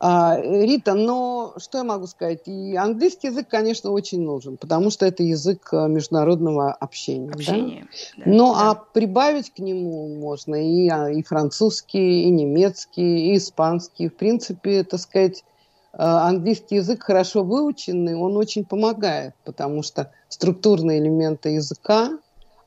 А, 0.00 0.38
Рита, 0.40 0.94
но 0.94 1.54
что 1.58 1.78
я 1.78 1.84
могу 1.84 2.06
сказать? 2.06 2.46
И 2.46 2.76
английский 2.76 3.28
язык, 3.28 3.48
конечно, 3.48 3.90
очень 3.90 4.22
нужен, 4.22 4.56
потому 4.56 4.90
что 4.90 5.06
это 5.06 5.22
язык 5.22 5.68
э, 5.72 5.88
международного 5.88 6.72
общения. 6.72 7.30
Общение. 7.30 7.86
Да? 8.16 8.24
Да, 8.24 8.30
но 8.30 8.54
да. 8.54 8.70
а 8.70 8.74
прибавить 8.74 9.52
к 9.52 9.58
нему 9.58 10.16
можно 10.16 10.54
и, 10.54 10.88
а, 10.88 11.10
и 11.10 11.22
французский, 11.22 12.24
и 12.24 12.30
немецкий, 12.30 13.32
и 13.32 13.36
испанский. 13.36 14.08
В 14.08 14.16
принципе, 14.16 14.84
так 14.84 15.00
сказать, 15.00 15.44
э, 15.92 15.96
английский 15.98 16.76
язык 16.76 17.02
хорошо 17.02 17.42
выученный, 17.42 18.14
он 18.14 18.36
очень 18.36 18.64
помогает, 18.64 19.34
потому 19.44 19.82
что 19.82 20.10
структурные 20.28 21.00
элементы 21.00 21.50
языка, 21.50 22.18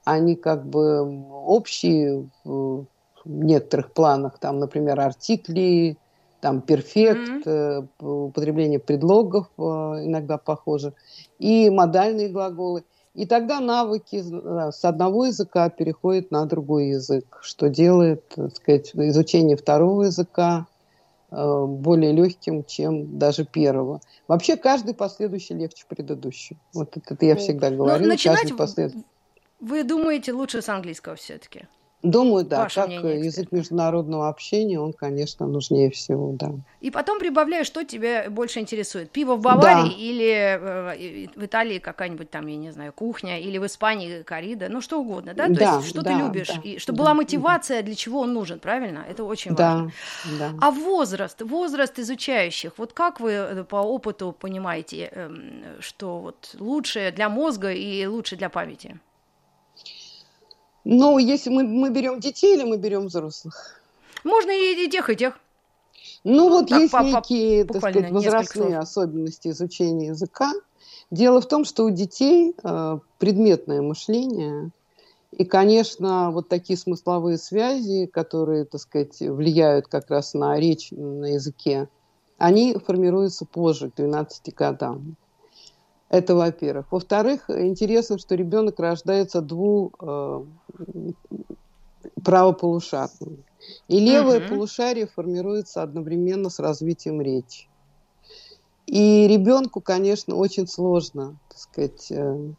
они 0.05 0.35
как 0.35 0.65
бы 0.65 1.01
общие 1.45 2.29
в 2.43 2.87
некоторых 3.25 3.91
планах, 3.91 4.39
там, 4.39 4.59
например, 4.59 4.99
артикли, 4.99 5.97
там 6.39 6.61
перфект, 6.61 7.45
mm-hmm. 7.45 7.87
употребление 7.99 8.79
предлогов 8.79 9.47
э, 9.57 9.61
иногда 9.61 10.37
похоже, 10.37 10.93
и 11.39 11.69
модальные 11.69 12.29
глаголы. 12.29 12.83
И 13.13 13.25
тогда 13.25 13.59
навыки 13.59 14.17
э, 14.17 14.71
с 14.71 14.85
одного 14.85 15.25
языка 15.25 15.69
переходят 15.69 16.31
на 16.31 16.45
другой 16.45 16.89
язык, 16.89 17.39
что 17.41 17.69
делает, 17.69 18.27
так 18.29 18.55
сказать, 18.55 18.91
изучение 18.93 19.57
второго 19.57 20.03
языка 20.03 20.67
более 21.29 22.13
легким, 22.13 22.63
чем 22.63 23.19
даже 23.19 23.43
первого. 23.43 23.99
Вообще 24.29 24.55
каждый 24.55 24.93
последующий 24.93 25.57
легче 25.57 25.83
предыдущего. 25.85 26.57
Вот 26.73 26.95
это 26.95 27.25
я 27.25 27.35
всегда 27.35 27.69
ну, 27.69 27.79
говорю. 27.79 28.07
Начинать 28.07 28.55
послед... 28.55 28.93
вы 29.59 29.83
думаете 29.83 30.31
лучше 30.31 30.61
с 30.61 30.69
английского 30.69 31.15
все-таки? 31.15 31.67
Думаю, 32.03 32.45
да, 32.45 32.63
Ваше 32.63 32.75
как 32.75 32.87
мнение, 32.89 33.25
язык 33.25 33.51
международного 33.51 34.29
общения, 34.29 34.79
он, 34.79 34.93
конечно, 34.93 35.47
нужнее 35.47 35.89
всего, 35.89 36.31
да. 36.33 36.51
И 36.79 36.91
потом 36.91 37.17
прибавляю, 37.17 37.65
что 37.65 37.83
тебя 37.83 38.29
больше 38.29 38.59
интересует. 38.59 39.09
Пиво 39.09 39.35
в 39.35 39.41
Баварии 39.41 39.89
да. 39.89 39.95
или 39.97 40.29
э, 40.29 41.27
в 41.35 41.43
Италии 41.43 41.79
какая-нибудь 41.79 42.29
там, 42.29 42.45
я 42.45 42.55
не 42.55 42.69
знаю, 42.69 42.93
кухня, 42.93 43.39
или 43.39 43.57
в 43.57 43.65
Испании 43.65 44.21
корида, 44.21 44.67
ну 44.69 44.79
что 44.79 45.01
угодно, 45.01 45.33
да? 45.33 45.47
То 45.47 45.53
да, 45.55 45.75
есть 45.77 45.89
что 45.89 46.03
да, 46.03 46.11
ты 46.11 46.23
любишь, 46.23 46.51
да, 46.53 46.61
и 46.61 46.77
чтобы 46.77 46.97
да, 46.97 47.03
была 47.03 47.13
мотивация, 47.15 47.81
да. 47.81 47.87
для 47.87 47.95
чего 47.95 48.21
он 48.21 48.33
нужен, 48.33 48.59
правильно? 48.59 49.03
Это 49.09 49.23
очень 49.23 49.55
важно. 49.55 49.91
Да, 50.37 50.51
да. 50.51 50.57
А 50.61 50.69
возраст, 50.69 51.41
возраст 51.41 51.97
изучающих, 51.97 52.73
вот 52.77 52.93
как 52.93 53.19
вы 53.19 53.31
э, 53.31 53.63
по 53.63 53.77
опыту 53.77 54.35
понимаете, 54.39 55.09
эм, 55.11 55.63
что 55.79 56.19
вот 56.19 56.55
лучше 56.59 57.11
для 57.15 57.27
мозга 57.27 57.71
и 57.71 58.05
лучше 58.05 58.35
для 58.35 58.49
памяти? 58.49 58.99
Ну, 60.89 61.17
если 61.17 61.49
мы, 61.49 61.63
мы 61.63 61.89
берем 61.89 62.21
детей 62.21 62.55
или 62.55 62.63
мы 62.63 62.77
берем 62.77 63.07
взрослых? 63.07 63.81
Можно 64.23 64.51
и, 64.51 64.85
и 64.85 64.89
тех, 64.89 65.09
и 65.09 65.17
тех. 65.17 65.37
Ну, 66.23 66.47
вот 66.47 66.69
так, 66.69 66.79
есть 66.79 66.93
по, 66.93 67.01
некие, 67.01 67.65
так 67.65 67.77
сказать, 67.77 68.09
возрастные 68.09 68.77
особенности 68.77 69.49
изучения 69.49 70.07
языка. 70.07 70.53
Дело 71.11 71.41
в 71.41 71.45
том, 71.45 71.65
что 71.65 71.83
у 71.83 71.89
детей 71.89 72.55
э, 72.63 72.99
предметное 73.17 73.81
мышление, 73.81 74.71
и, 75.31 75.43
конечно, 75.43 76.31
вот 76.31 76.47
такие 76.47 76.79
смысловые 76.79 77.37
связи, 77.37 78.05
которые, 78.05 78.63
так 78.63 78.79
сказать, 78.79 79.19
влияют 79.19 79.89
как 79.89 80.09
раз 80.09 80.33
на 80.33 80.57
речь 80.57 80.91
на 80.91 81.33
языке, 81.33 81.89
они 82.37 82.75
формируются 82.75 83.45
позже, 83.45 83.89
к 83.89 83.95
12 83.95 84.55
годам. 84.55 85.17
Это 86.09 86.35
во-первых. 86.35 86.91
Во-вторых, 86.91 87.49
интересно, 87.49 88.17
что 88.17 88.35
ребенок 88.35 88.79
рождается 88.79 89.41
дву 89.41 89.91
э, 89.99 90.43
правополушарным. 92.23 93.43
И 93.89 93.99
левое 93.99 94.39
угу. 94.39 94.49
полушарие 94.49 95.07
формируется 95.07 95.83
одновременно 95.83 96.49
с 96.49 96.59
развитием 96.59 97.21
речи. 97.21 97.67
И 98.85 99.27
ребенку, 99.27 99.81
конечно, 99.81 100.35
очень 100.35 100.65
сложно, 100.65 101.37
так 101.49 101.57
сказать, 101.59 102.09
э, 102.09 102.53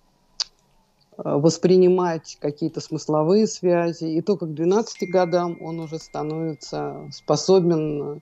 воспринимать 1.16 2.36
какие-то 2.38 2.82
смысловые 2.82 3.46
связи. 3.46 4.04
И 4.04 4.20
только 4.20 4.44
к 4.44 4.52
12 4.52 5.10
годам 5.10 5.56
он 5.62 5.80
уже 5.80 5.98
становится 5.98 7.08
способен 7.12 8.20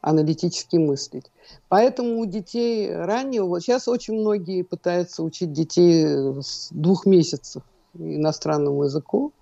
аналитически 0.00 0.76
мыслить. 0.76 1.30
Поэтому 1.68 2.18
у 2.18 2.26
детей 2.26 2.94
раннего, 2.94 3.46
вот 3.46 3.60
сейчас 3.60 3.88
очень 3.88 4.14
многие 4.14 4.62
пытаются 4.62 5.22
учить 5.22 5.52
детей 5.52 6.04
с 6.42 6.68
двух 6.70 7.06
месяцев 7.06 7.62
иностранному 7.94 8.84
языку. 8.84 9.32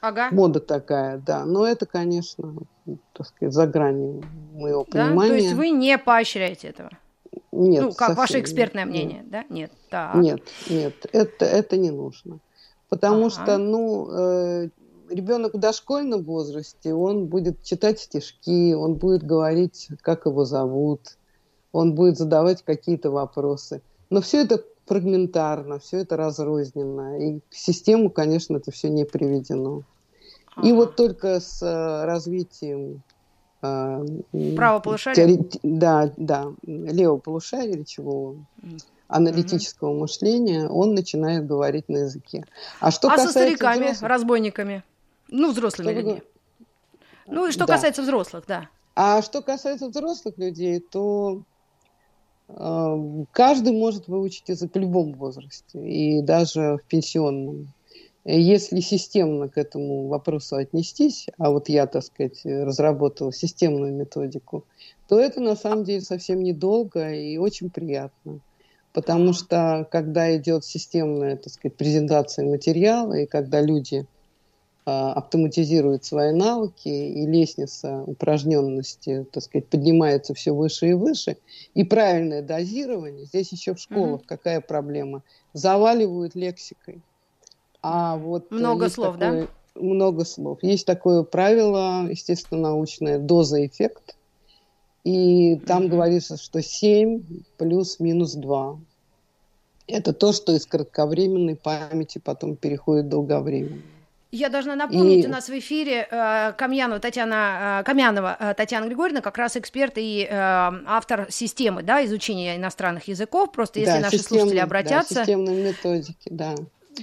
Ага. 0.00 0.28
Мода 0.30 0.60
такая, 0.60 1.18
да. 1.18 1.44
Но 1.44 1.66
это, 1.66 1.86
конечно, 1.86 2.54
так 3.12 3.26
сказать, 3.26 3.52
за 3.52 3.66
гранью 3.66 4.22
моего 4.52 4.86
да? 4.88 5.06
понимания. 5.06 5.30
То 5.30 5.36
есть 5.36 5.52
вы 5.54 5.70
не 5.70 5.98
поощряете 5.98 6.68
этого? 6.68 6.90
Нет. 7.52 7.82
Ну, 7.82 7.92
как 7.92 8.16
ваше 8.16 8.40
экспертное 8.40 8.84
нет. 8.84 8.90
мнение, 8.90 9.24
да? 9.26 9.44
Нет. 9.48 9.72
Так. 9.90 10.14
Нет, 10.16 10.42
нет, 10.68 10.94
это, 11.12 11.44
это 11.44 11.76
не 11.76 11.90
нужно. 11.90 12.38
Потому 12.88 13.26
ага. 13.26 13.30
что, 13.30 13.58
ну, 13.58 14.08
э, 14.10 14.68
ребенок 15.10 15.54
в 15.54 15.58
дошкольном 15.58 16.22
возрасте, 16.22 16.94
он 16.94 17.26
будет 17.26 17.62
читать 17.62 18.00
стишки, 18.00 18.74
он 18.74 18.94
будет 18.94 19.22
говорить, 19.22 19.88
как 20.02 20.26
его 20.26 20.44
зовут, 20.44 21.16
он 21.72 21.94
будет 21.94 22.18
задавать 22.18 22.62
какие-то 22.62 23.10
вопросы. 23.10 23.82
Но 24.10 24.20
все 24.20 24.42
это 24.42 24.62
фрагментарно, 24.86 25.78
все 25.78 25.98
это 25.98 26.16
разрозненно. 26.16 27.18
И 27.20 27.40
к 27.40 27.54
систему, 27.54 28.10
конечно, 28.10 28.56
это 28.56 28.70
все 28.70 28.88
не 28.88 29.04
приведено. 29.04 29.82
Ага. 30.54 30.68
И 30.68 30.72
вот 30.72 30.96
только 30.96 31.40
с 31.40 31.62
э, 31.62 32.04
развитием 32.04 33.02
э, 33.62 34.06
Право 34.56 34.80
полушария? 34.80 35.26
Теори... 35.26 35.48
Да, 35.62 36.12
да, 36.16 36.52
левого 36.62 37.18
полушария, 37.18 37.76
речевого, 37.76 38.36
аналитического 39.08 39.90
угу. 39.90 40.00
мышления, 40.00 40.68
он 40.68 40.94
начинает 40.94 41.46
говорить 41.46 41.88
на 41.88 41.98
языке. 41.98 42.44
А 42.80 42.90
что 42.90 43.08
а 43.08 43.12
касается 43.12 43.32
со 43.32 43.40
стариками, 43.40 43.84
взрослых... 43.84 44.08
разбойниками? 44.08 44.84
Ну, 45.28 45.52
взрослыми, 45.52 45.90
что 45.90 45.92
вернее. 45.92 46.22
Ну, 47.26 47.48
и 47.48 47.52
что 47.52 47.66
да. 47.66 47.74
касается 47.74 48.02
взрослых, 48.02 48.44
да. 48.46 48.68
А 48.94 49.20
что 49.22 49.42
касается 49.42 49.88
взрослых 49.88 50.38
людей, 50.38 50.80
то 50.80 51.42
э, 52.48 53.24
каждый 53.32 53.72
может 53.72 54.08
выучить 54.08 54.48
язык 54.48 54.74
в 54.74 54.78
любом 54.78 55.12
возрасте, 55.14 55.86
и 55.86 56.22
даже 56.22 56.78
в 56.82 56.88
пенсионном. 56.88 57.72
Если 58.24 58.80
системно 58.80 59.48
к 59.48 59.56
этому 59.56 60.08
вопросу 60.08 60.56
отнестись, 60.56 61.28
а 61.38 61.50
вот 61.50 61.68
я, 61.68 61.86
так 61.86 62.02
сказать, 62.02 62.40
разработала 62.44 63.32
системную 63.32 63.92
методику, 63.94 64.64
то 65.08 65.20
это 65.20 65.40
на 65.40 65.54
самом 65.54 65.84
деле 65.84 66.00
совсем 66.00 66.42
недолго 66.42 67.12
и 67.12 67.36
очень 67.38 67.70
приятно. 67.70 68.40
Потому 68.92 69.32
что 69.32 69.86
когда 69.92 70.34
идет 70.36 70.64
системная, 70.64 71.36
так 71.36 71.52
сказать, 71.52 71.76
презентация 71.76 72.46
материала, 72.46 73.12
и 73.12 73.26
когда 73.26 73.60
люди 73.60 74.06
автоматизирует 74.86 76.04
свои 76.04 76.32
навыки, 76.32 76.88
и 76.88 77.26
лестница 77.26 78.04
упражненности, 78.06 79.26
так 79.32 79.42
сказать, 79.42 79.66
поднимается 79.66 80.32
все 80.32 80.52
выше 80.52 80.90
и 80.90 80.92
выше. 80.92 81.38
И 81.74 81.82
правильное 81.82 82.40
дозирование, 82.40 83.26
здесь 83.26 83.50
еще 83.50 83.74
в 83.74 83.80
школах 83.80 84.20
mm-hmm. 84.20 84.28
какая 84.28 84.60
проблема? 84.60 85.22
Заваливают 85.52 86.36
лексикой. 86.36 87.00
А 87.82 88.16
вот 88.16 88.52
Много 88.52 88.88
слов, 88.88 89.18
такое, 89.18 89.48
да? 89.74 89.80
много 89.80 90.24
слов. 90.24 90.62
Есть 90.62 90.86
такое 90.86 91.24
правило, 91.24 92.06
естественно, 92.08 92.62
научное, 92.62 93.18
доза-эффект. 93.18 94.16
И 95.02 95.56
там 95.66 95.84
mm-hmm. 95.84 95.88
говорится, 95.88 96.36
что 96.36 96.62
7 96.62 97.24
плюс-минус 97.58 98.34
2. 98.34 98.78
Это 99.88 100.12
то, 100.12 100.32
что 100.32 100.54
из 100.54 100.64
кратковременной 100.64 101.56
памяти 101.56 102.20
потом 102.24 102.54
переходит 102.54 103.06
в 103.06 103.08
долговременную. 103.08 103.82
Я 104.36 104.50
должна 104.50 104.76
напомнить, 104.76 105.24
и... 105.24 105.26
у 105.26 105.30
нас 105.30 105.48
в 105.48 105.58
эфире 105.58 106.06
э, 106.10 106.52
Камьянова 106.58 107.00
Татьяна, 107.00 107.80
э, 107.80 107.84
Камьянова 107.84 108.36
э, 108.38 108.54
Татьяна 108.54 108.84
Григорьевна, 108.84 109.22
как 109.22 109.38
раз 109.38 109.56
эксперт 109.56 109.94
и 109.96 110.26
э, 110.28 110.30
автор 110.30 111.26
системы 111.30 111.82
да, 111.82 112.04
изучения 112.04 112.56
иностранных 112.56 113.08
языков. 113.08 113.50
Просто 113.50 113.80
если 113.80 113.94
да, 113.94 114.00
наши 114.00 114.18
слушатели 114.18 114.58
обратятся... 114.58 115.14
Да, 115.14 115.20
системной 115.20 115.54
методики, 115.54 116.28
да. 116.28 116.54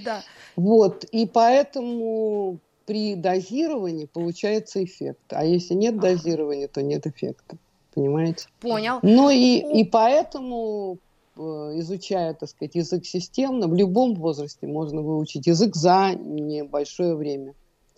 Да. 0.04 0.22
Вот, 0.54 1.04
и 1.10 1.26
поэтому 1.26 2.58
при 2.86 3.16
дозировании 3.16 4.06
получается 4.06 4.84
эффект. 4.84 5.18
А 5.30 5.44
если 5.44 5.74
нет 5.74 5.98
дозирования, 5.98 6.68
то 6.68 6.82
нет 6.82 7.04
эффекта. 7.06 7.56
Понимаете? 7.94 8.46
Понял. 8.60 9.00
Ну 9.02 9.30
и, 9.30 9.58
и 9.80 9.84
поэтому, 9.84 10.98
изучая, 11.36 12.34
так 12.34 12.48
сказать, 12.48 12.74
язык 12.74 13.04
системно, 13.04 13.68
в 13.68 13.74
любом 13.74 14.14
возрасте 14.14 14.66
можно 14.66 15.02
выучить 15.02 15.46
язык 15.46 15.74
за 15.74 16.14
небольшое 16.14 17.14
время. 17.14 17.54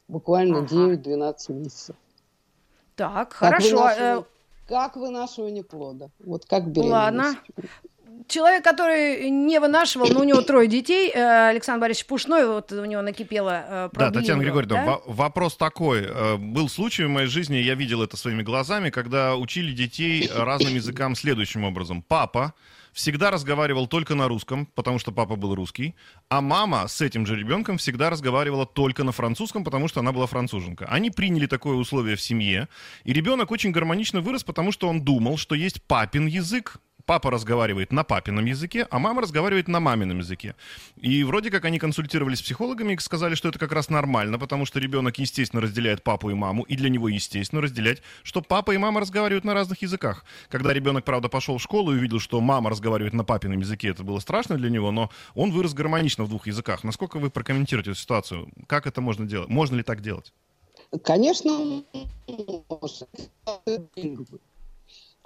Буквально 0.08 0.60
ага. 0.60 0.94
9-12 0.94 1.52
месяцев. 1.52 1.96
Так, 2.94 3.30
как 3.30 3.32
хорошо. 3.32 3.76
Вынашивание, 3.76 4.20
э, 4.20 4.22
как 4.68 4.96
вынашивание 4.96 5.64
плода. 5.64 6.10
Вот 6.24 6.46
как 6.46 6.70
беременность. 6.70 6.92
Ладно 6.92 7.36
человек, 8.28 8.64
который 8.64 9.30
не 9.30 9.58
вынашивал, 9.60 10.08
но 10.08 10.20
у 10.20 10.24
него 10.24 10.40
трое 10.42 10.68
детей, 10.68 11.10
э, 11.12 11.48
Александр 11.48 11.82
Борисович 11.82 12.06
Пушной, 12.06 12.46
вот 12.46 12.72
у 12.72 12.84
него 12.84 13.02
накипело 13.02 13.64
э, 13.68 13.88
Да, 13.92 14.10
Татьяна 14.10 14.42
Григорьевна, 14.42 14.86
да? 14.86 14.98
вопрос 15.06 15.56
такой. 15.56 16.02
Э, 16.02 16.36
был 16.36 16.68
случай 16.68 17.04
в 17.04 17.08
моей 17.08 17.28
жизни, 17.28 17.56
я 17.56 17.74
видел 17.74 18.02
это 18.02 18.16
своими 18.16 18.42
глазами, 18.42 18.90
когда 18.90 19.36
учили 19.36 19.72
детей 19.72 20.28
разным 20.34 20.74
языкам 20.74 21.14
следующим 21.14 21.64
образом. 21.64 22.02
Папа 22.02 22.54
всегда 22.96 23.30
разговаривал 23.30 23.86
только 23.86 24.14
на 24.14 24.26
русском, 24.26 24.66
потому 24.74 24.98
что 24.98 25.12
папа 25.12 25.36
был 25.36 25.54
русский, 25.54 25.94
а 26.30 26.40
мама 26.40 26.88
с 26.88 27.02
этим 27.02 27.26
же 27.26 27.36
ребенком 27.36 27.76
всегда 27.76 28.08
разговаривала 28.08 28.64
только 28.64 29.04
на 29.04 29.12
французском, 29.12 29.64
потому 29.64 29.86
что 29.86 30.00
она 30.00 30.12
была 30.12 30.26
француженка. 30.26 30.86
Они 30.86 31.10
приняли 31.10 31.46
такое 31.46 31.76
условие 31.76 32.16
в 32.16 32.22
семье, 32.22 32.68
и 33.04 33.12
ребенок 33.12 33.50
очень 33.50 33.70
гармонично 33.70 34.22
вырос, 34.22 34.44
потому 34.44 34.72
что 34.72 34.88
он 34.88 35.02
думал, 35.02 35.36
что 35.36 35.54
есть 35.54 35.82
папин 35.82 36.26
язык, 36.26 36.78
папа 37.06 37.30
разговаривает 37.30 37.92
на 37.92 38.04
папином 38.04 38.44
языке, 38.44 38.86
а 38.90 38.98
мама 38.98 39.22
разговаривает 39.22 39.68
на 39.68 39.80
мамином 39.80 40.18
языке. 40.18 40.54
И 40.96 41.24
вроде 41.24 41.50
как 41.50 41.64
они 41.64 41.78
консультировались 41.78 42.38
с 42.38 42.42
психологами 42.42 42.92
и 42.92 42.98
сказали, 42.98 43.34
что 43.34 43.48
это 43.48 43.58
как 43.58 43.72
раз 43.72 43.88
нормально, 43.88 44.38
потому 44.38 44.66
что 44.66 44.80
ребенок, 44.80 45.18
естественно, 45.18 45.62
разделяет 45.62 46.02
папу 46.02 46.30
и 46.30 46.34
маму, 46.34 46.64
и 46.64 46.76
для 46.76 46.90
него, 46.90 47.08
естественно, 47.08 47.62
разделять, 47.62 48.02
что 48.22 48.42
папа 48.42 48.72
и 48.72 48.78
мама 48.78 49.00
разговаривают 49.00 49.44
на 49.44 49.54
разных 49.54 49.82
языках. 49.82 50.24
Когда 50.50 50.72
ребенок, 50.72 51.04
правда, 51.04 51.28
пошел 51.28 51.58
в 51.58 51.62
школу 51.62 51.92
и 51.92 51.96
увидел, 51.96 52.20
что 52.20 52.40
мама 52.40 52.70
разговаривает 52.70 53.14
на 53.14 53.24
папином 53.24 53.60
языке, 53.60 53.88
это 53.88 54.02
было 54.02 54.18
страшно 54.18 54.56
для 54.56 54.68
него, 54.68 54.90
но 54.90 55.10
он 55.34 55.52
вырос 55.52 55.74
гармонично 55.74 56.24
в 56.24 56.28
двух 56.28 56.46
языках. 56.48 56.84
Насколько 56.84 57.18
вы 57.18 57.30
прокомментируете 57.30 57.92
эту 57.92 58.00
ситуацию? 58.00 58.48
Как 58.66 58.86
это 58.86 59.00
можно 59.00 59.26
делать? 59.26 59.48
Можно 59.48 59.76
ли 59.76 59.82
так 59.82 60.00
делать? 60.02 60.32
Конечно. 61.04 61.82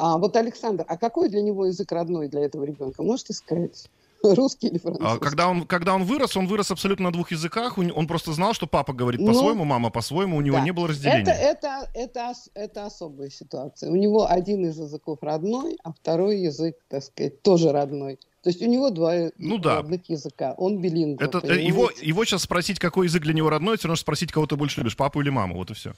А 0.03 0.17
вот 0.17 0.35
Александр, 0.35 0.87
а 0.89 0.97
какой 0.97 1.29
для 1.29 1.43
него 1.43 1.67
язык 1.67 1.93
родной 1.93 2.29
для 2.29 2.41
этого 2.41 2.65
ребенка? 2.65 3.03
Можете 3.03 3.35
сказать? 3.35 3.91
Русский 4.23 4.69
или 4.69 4.79
французский? 4.79 5.17
А, 5.17 5.19
когда 5.19 5.47
он, 5.49 5.67
когда 5.67 5.95
он 5.95 6.05
вырос, 6.05 6.39
он 6.39 6.47
вырос 6.47 6.71
абсолютно 6.71 7.07
на 7.07 7.13
двух 7.13 7.33
языках. 7.33 7.77
Он 7.77 8.07
просто 8.07 8.33
знал, 8.33 8.55
что 8.55 8.67
папа 8.67 8.95
говорит 8.95 9.25
по-своему, 9.25 9.65
ну, 9.65 9.65
мама 9.65 9.91
по-своему, 9.91 10.39
у 10.39 10.41
него 10.41 10.57
да. 10.57 10.65
не 10.65 10.71
было 10.71 10.89
разделения. 10.89 11.31
Это, 11.31 11.33
это, 11.33 11.91
это, 11.93 12.33
это 12.55 12.87
особая 12.87 13.29
ситуация. 13.29 13.91
У 13.91 13.97
него 13.97 14.27
один 14.27 14.65
из 14.65 14.79
языков 14.79 15.19
родной, 15.21 15.77
а 15.85 15.93
второй 15.93 16.39
язык, 16.39 16.77
так 16.89 17.05
сказать, 17.05 17.43
тоже 17.43 17.71
родной. 17.71 18.19
То 18.43 18.49
есть 18.49 18.63
у 18.63 18.67
него 18.67 18.89
два 18.89 19.31
ну, 19.37 19.59
да. 19.59 19.77
родных 19.77 20.09
языка. 20.09 20.55
Он 20.57 20.81
билингв. 20.81 21.23
Это, 21.23 21.41
э, 21.47 21.61
его, 21.61 21.91
его 22.01 22.25
сейчас 22.25 22.45
спросить, 22.45 22.79
какой 22.79 23.07
язык 23.07 23.23
для 23.23 23.35
него 23.35 23.51
родной, 23.51 23.77
все 23.77 23.89
равно 23.89 23.97
спросить, 23.97 24.33
кого 24.33 24.47
ты 24.47 24.57
больше 24.57 24.81
любишь, 24.81 24.97
папу 24.97 25.21
или 25.21 25.29
маму. 25.29 25.57
Вот 25.57 25.71
и 25.71 25.75
все. 25.75 25.93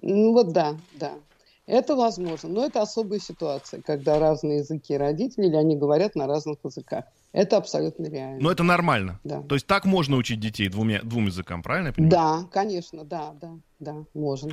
Ну 0.00 0.32
вот 0.32 0.52
да, 0.52 0.74
да. 0.94 1.12
Это 1.66 1.96
возможно, 1.96 2.48
но 2.48 2.64
это 2.64 2.80
особая 2.80 3.18
ситуация, 3.18 3.82
когда 3.82 4.20
разные 4.20 4.58
языки 4.58 4.96
родителей, 4.96 5.48
или 5.48 5.56
они 5.56 5.76
говорят 5.76 6.14
на 6.14 6.28
разных 6.28 6.58
языках. 6.62 7.04
Это 7.32 7.56
абсолютно 7.56 8.06
реально. 8.06 8.40
Но 8.40 8.52
это 8.52 8.62
нормально. 8.62 9.18
Да. 9.24 9.42
То 9.42 9.56
есть 9.56 9.66
так 9.66 9.84
можно 9.84 10.16
учить 10.16 10.38
детей 10.38 10.68
двумя, 10.68 11.00
двум 11.02 11.26
языкам, 11.26 11.62
правильно 11.62 11.88
я 11.88 11.92
понимаю? 11.92 12.10
Да, 12.10 12.48
конечно, 12.52 13.04
да, 13.04 13.34
да, 13.40 13.50
да, 13.80 14.04
можно. 14.14 14.52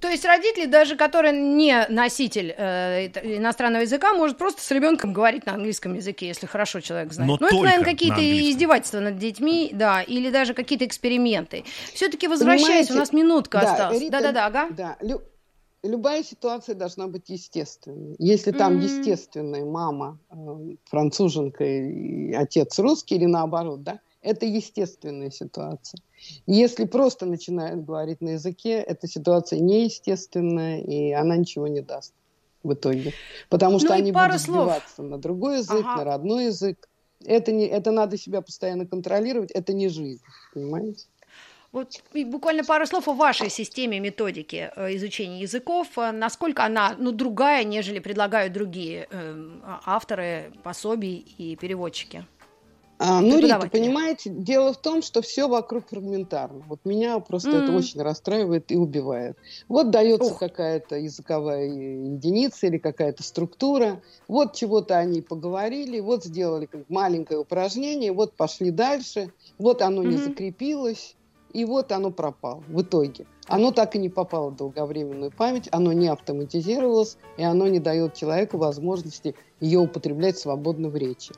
То 0.00 0.08
есть 0.08 0.24
родители, 0.24 0.66
даже 0.66 0.96
который 0.96 1.32
не 1.32 1.86
носитель 1.88 2.52
э, 2.56 3.06
иностранного 3.38 3.82
языка, 3.82 4.14
может 4.14 4.36
просто 4.36 4.60
с 4.60 4.70
ребенком 4.72 5.12
говорить 5.12 5.46
на 5.46 5.54
английском 5.54 5.94
языке, 5.94 6.26
если 6.26 6.46
хорошо 6.46 6.80
человек 6.80 7.12
знает. 7.12 7.28
Но 7.30 7.36
ну, 7.40 7.46
это, 7.46 7.64
наверное, 7.64 7.84
какие-то 7.84 8.16
на 8.16 8.50
издевательства 8.50 8.98
над 8.98 9.18
детьми, 9.18 9.70
да, 9.72 10.02
или 10.02 10.30
даже 10.30 10.54
какие-то 10.54 10.86
эксперименты. 10.86 11.64
Все-таки 11.94 12.26
возвращаясь, 12.26 12.90
у 12.90 12.94
нас 12.94 13.12
минутка 13.12 13.60
да, 13.60 13.72
осталась. 13.72 14.08
Да-да-да, 14.08 14.46
ага. 14.46 14.68
Да, 14.70 14.96
Лю 15.00 15.22
любая 15.82 16.22
ситуация 16.22 16.74
должна 16.74 17.08
быть 17.08 17.28
естественной. 17.28 18.16
Если 18.18 18.52
там 18.52 18.78
mm-hmm. 18.78 18.98
естественная 18.98 19.64
мама 19.64 20.18
э, 20.30 20.36
француженка 20.84 21.64
и 21.64 22.32
отец 22.32 22.78
русский 22.78 23.16
или 23.16 23.26
наоборот, 23.26 23.82
да, 23.82 24.00
это 24.22 24.46
естественная 24.46 25.30
ситуация. 25.30 26.00
Если 26.46 26.84
просто 26.84 27.26
начинают 27.26 27.84
говорить 27.84 28.20
на 28.20 28.30
языке, 28.30 28.74
эта 28.74 29.08
ситуация 29.08 29.58
неестественная, 29.58 30.80
и 30.80 31.12
она 31.12 31.36
ничего 31.36 31.66
не 31.66 31.80
даст 31.80 32.14
в 32.62 32.72
итоге. 32.72 33.12
Потому 33.48 33.80
что 33.80 33.88
ну, 33.88 33.94
они 33.94 34.12
будут 34.12 34.40
слов. 34.40 34.62
сбиваться 34.62 35.02
на 35.02 35.18
другой 35.18 35.58
язык, 35.58 35.84
ага. 35.84 35.96
на 35.96 36.04
родной 36.04 36.44
язык. 36.46 36.88
Это, 37.24 37.52
не, 37.52 37.66
это 37.66 37.90
надо 37.90 38.16
себя 38.16 38.40
постоянно 38.42 38.86
контролировать, 38.86 39.50
это 39.50 39.72
не 39.72 39.88
жизнь, 39.88 40.22
понимаете? 40.54 41.06
Вот 41.72 42.02
буквально 42.26 42.64
пару 42.64 42.86
слов 42.86 43.08
о 43.08 43.14
вашей 43.14 43.48
системе 43.48 43.98
методики 43.98 44.70
э, 44.76 44.94
изучения 44.96 45.40
языков. 45.40 45.88
Э, 45.96 46.12
насколько 46.12 46.64
она 46.64 46.94
ну, 46.98 47.12
другая, 47.12 47.64
нежели 47.64 47.98
предлагают 47.98 48.52
другие 48.52 49.08
э, 49.10 49.50
авторы 49.86 50.52
пособий 50.62 51.24
и 51.38 51.56
переводчики? 51.56 52.26
А, 52.98 53.22
ну, 53.22 53.38
Рита, 53.38 53.68
понимаете, 53.70 54.30
дело 54.30 54.74
в 54.74 54.76
том, 54.76 55.02
что 55.02 55.22
все 55.22 55.48
вокруг 55.48 55.88
фрагментарно. 55.88 56.62
Вот 56.68 56.80
меня 56.84 57.18
просто 57.20 57.50
mm. 57.50 57.64
это 57.64 57.72
очень 57.72 58.02
расстраивает 58.02 58.70
и 58.70 58.76
убивает. 58.76 59.36
Вот 59.66 59.90
дается 59.90 60.34
какая-то 60.34 60.96
языковая 60.96 61.64
единица 61.64 62.68
или 62.68 62.78
какая-то 62.78 63.24
структура, 63.24 64.00
вот 64.28 64.54
чего-то 64.54 64.98
они 64.98 65.20
поговорили, 65.20 65.98
вот 65.98 66.24
сделали 66.24 66.68
маленькое 66.88 67.40
упражнение, 67.40 68.12
вот 68.12 68.34
пошли 68.34 68.70
дальше, 68.70 69.32
вот 69.58 69.82
оно 69.82 70.04
mm-hmm. 70.04 70.06
не 70.06 70.16
закрепилось, 70.18 71.16
и 71.52 71.64
вот 71.64 71.92
оно 71.92 72.10
пропало 72.10 72.62
в 72.68 72.82
итоге. 72.82 73.26
Оно 73.46 73.72
так 73.72 73.94
и 73.96 73.98
не 73.98 74.08
попало 74.08 74.50
в 74.50 74.56
долговременную 74.56 75.30
память, 75.30 75.68
оно 75.72 75.92
не 75.92 76.08
автоматизировалось, 76.08 77.16
и 77.36 77.42
оно 77.42 77.68
не 77.68 77.78
дает 77.78 78.14
человеку 78.14 78.58
возможности 78.58 79.34
ее 79.60 79.80
употреблять 79.80 80.38
свободно 80.38 80.88
в 80.88 80.96
речи. 80.96 81.32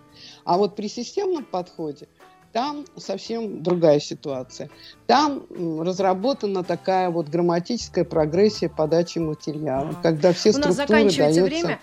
А 0.44 0.58
вот 0.58 0.76
при 0.76 0.88
системном 0.88 1.44
подходе 1.44 2.08
там 2.52 2.84
совсем 2.96 3.64
другая 3.64 3.98
ситуация. 3.98 4.70
Там 5.08 5.44
разработана 5.80 6.62
такая 6.62 7.10
вот 7.10 7.28
грамматическая 7.28 8.04
прогрессия 8.04 8.68
подачи 8.68 9.18
материала, 9.18 9.92
когда 10.02 10.32
все 10.32 10.52
структуры 10.52 10.74
У 10.74 10.76
нас 10.76 10.76
заканчивается 10.76 11.40
дается... 11.40 11.66
время. 11.66 11.80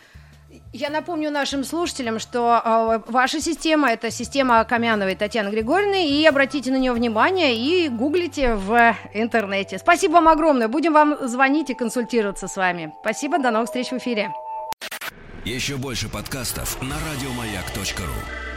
Я 0.73 0.89
напомню 0.89 1.31
нашим 1.31 1.65
слушателям, 1.65 2.17
что 2.19 2.62
э, 2.63 3.12
ваша 3.12 3.41
система 3.41 3.91
это 3.91 4.10
система 4.10 4.63
Камяновой 4.63 5.15
Татьяны 5.15 5.49
Григорьевны, 5.49 6.07
и 6.07 6.25
обратите 6.25 6.71
на 6.71 6.77
нее 6.77 6.93
внимание 6.93 7.57
и 7.57 7.89
гуглите 7.89 8.55
в 8.55 8.95
интернете. 9.13 9.79
Спасибо 9.79 10.13
вам 10.13 10.29
огромное. 10.29 10.69
Будем 10.69 10.93
вам 10.93 11.27
звонить 11.27 11.69
и 11.69 11.73
консультироваться 11.73 12.47
с 12.47 12.55
вами. 12.55 12.93
Спасибо, 13.01 13.38
до 13.38 13.51
новых 13.51 13.67
встреч 13.67 13.89
в 13.91 13.97
эфире. 13.97 14.31
Еще 15.43 15.75
больше 15.75 16.07
подкастов 16.07 16.81
на 16.81 16.95
радиомаяк.ру. 16.95 18.51